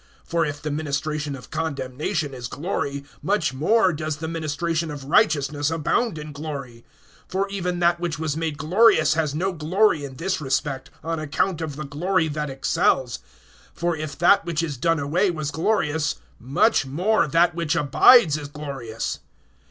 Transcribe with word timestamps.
(9)For 0.27 0.49
if 0.49 0.59
the 0.63 0.71
ministration 0.71 1.35
of 1.35 1.51
condemnation 1.51 2.33
is 2.33 2.47
glory, 2.47 3.03
much 3.21 3.53
more 3.53 3.93
does 3.93 4.15
the 4.17 4.27
ministration 4.27 4.89
of 4.89 5.03
righteousness 5.03 5.69
abound 5.69 6.17
in 6.17 6.31
glory. 6.31 6.83
(10)For 7.29 7.47
even 7.51 7.77
that 7.77 7.99
which 7.99 8.17
was 8.17 8.35
made 8.35 8.57
glorious 8.57 9.13
has 9.13 9.35
no 9.35 9.53
glory 9.53 10.03
in 10.03 10.15
this 10.15 10.41
respect, 10.41 10.89
on 11.03 11.19
account 11.19 11.61
of 11.61 11.75
the 11.75 11.85
glory 11.85 12.27
that 12.27 12.49
excels. 12.49 13.19
(11)For 13.77 13.95
if 13.99 14.17
that 14.17 14.43
which 14.43 14.63
is 14.63 14.75
done 14.75 14.99
away 14.99 15.29
was 15.29 15.51
glorious, 15.51 16.15
much 16.39 16.83
more 16.83 17.27
that 17.27 17.53
which 17.53 17.75
abides 17.75 18.39
is 18.39 18.47
glorious. 18.47 19.19